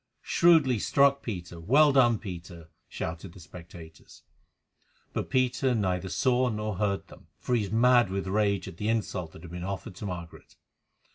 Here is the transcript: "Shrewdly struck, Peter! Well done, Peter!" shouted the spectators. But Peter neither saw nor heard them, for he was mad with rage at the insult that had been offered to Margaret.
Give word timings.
"Shrewdly 0.23 0.79
struck, 0.79 1.21
Peter! 1.21 1.59
Well 1.59 1.91
done, 1.91 2.17
Peter!" 2.17 2.69
shouted 2.87 3.33
the 3.33 3.39
spectators. 3.39 4.23
But 5.13 5.29
Peter 5.29 5.75
neither 5.75 6.09
saw 6.09 6.49
nor 6.49 6.77
heard 6.77 7.05
them, 7.07 7.27
for 7.37 7.53
he 7.53 7.61
was 7.61 7.71
mad 7.71 8.09
with 8.09 8.25
rage 8.25 8.67
at 8.67 8.77
the 8.77 8.89
insult 8.89 9.31
that 9.33 9.43
had 9.43 9.51
been 9.51 9.63
offered 9.63 9.93
to 9.97 10.07
Margaret. 10.07 10.55